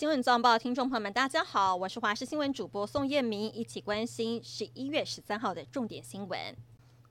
[0.00, 6.38] 新闻早报，听众朋友们，大家好，我是华视新闻主播宋燕明，一起关心十一月十三号的重点新闻。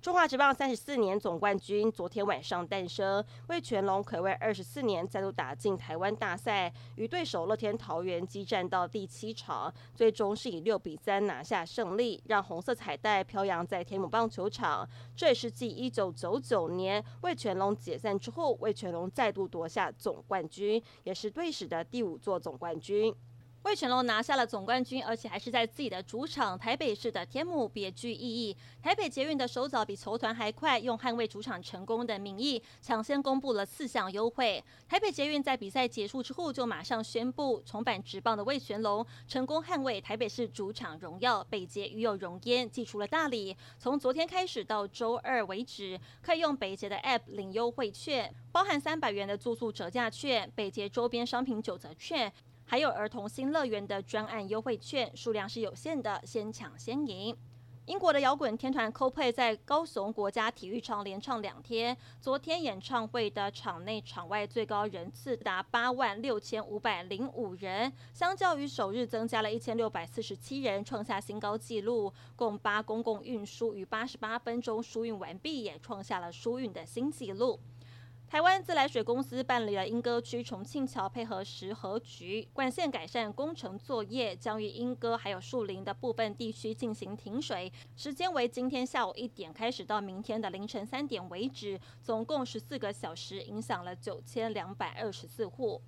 [0.01, 14.87] 中华职棒三十四年总冠军昨天晚上诞生，味全龙可谓二十四年再度打进台湾大赛，与对手乐天桃园激战到第七场，最终是以六比三拿下胜利，让红色彩带飘扬在天母棒球场。
[15.17, 23.13] 这也是继一九九九年味全龙解散之后，味全龙再度夺下总冠军，也是队史的第五座总冠军。
[23.63, 28.55] 魏全龙拿下了总冠军，而且还是在自己的主场台北市的天母，别具意义。
[28.81, 34.63] 台北捷运的手脚比球团还快，用捍卫主场成功的名义，抢先公布了四项优惠。
[34.87, 41.43] 台北捷运在比赛结束之后就马上宣布，重返职棒的魏全龙成功捍卫台北市主场荣耀。
[41.43, 52.31] 北捷与有荣焉寄出了大礼，从昨天开始到周二为止，可以用北捷的 App 领优惠券，包含三百元的住宿折价券、北捷周边商品九折券。
[52.69, 57.35] 还有儿童新乐园的专案优惠券，数量是有限的，先抢先赢。
[57.87, 72.13] 英国的摇滚天团 c o p l a y 在高雄国家体育场连唱两天，昨天演唱会的场内场外最高人次达八万六千五百零五人，相较于首日增加了一千六百四十七人，创下新高纪录。
[72.35, 77.59] 共八公共运输于八十八分钟疏运完毕，也创下了疏运的新纪录。
[78.29, 95.81] 台湾自来水公司办理了莺歌区重庆桥配合石河局管线改善工程作业，将于莺歌还有树林的部分地区进行停水，时间为今天下午一点开始到明天的凌晨三点为止，总共十四个小时，影响了九千两百二十四户。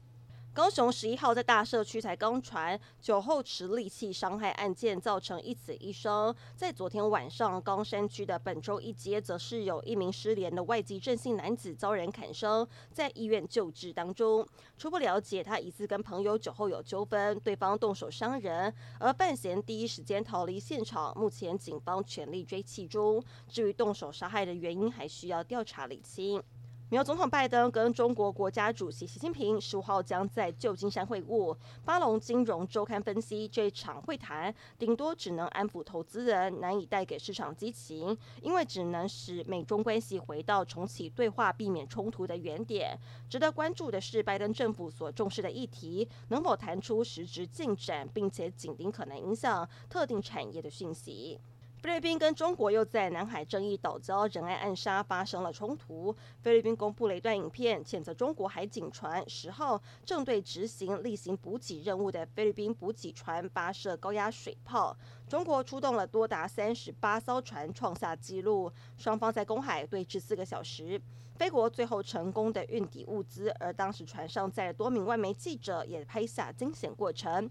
[0.53, 6.35] 高雄十一号在大社区才刚传酒后持利器伤害案件，造成一死一伤。
[6.57, 14.45] 在昨天晚上，冈山区的本州一街，则是有一名失联的外籍郑姓男子遭人砍伤，在医院救治当中。
[14.77, 21.17] 初步了解，他疑似跟朋友酒后有纠纷，对方动手伤人，而犯嫌第一时间逃离现场。
[21.17, 26.43] 目前警方全力追缉中，至于动手杀害的原因，还需要调查厘清。
[26.91, 31.55] 美国总统拜登跟中国国家主席习近平十五号将在旧金山会晤。
[31.85, 42.99] 巴龙金融周刊分析，这场会谈顶多只能安抚投资人，难以带给市场激情，因为只能使美中关系回到重启对话、避免冲突的原点。
[43.29, 51.39] 值得关注的是，拜登政府所重视的议题能否谈出实质进展，并且紧盯可能影响特定产业的讯息。
[51.81, 56.15] 菲律宾跟中国又在南海争议岛礁仁爱暗杀发生了冲突。
[56.43, 64.95] 菲律宾公布了一段影片，谴责中国海警船十号正对执行例行补给任务的菲律宾补给船发射高压水炮。
[65.27, 68.71] 中国出动了多达三十八艘船，创下纪录。
[68.99, 71.01] 双方在公海对峙四个小时，
[71.35, 77.49] 菲国最后成功的运抵物资，而当时船上载了多名外媒记者，也拍下惊险过程。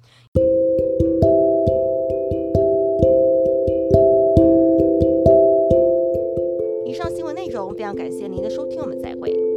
[7.94, 9.49] 感谢您的收听，我们再会。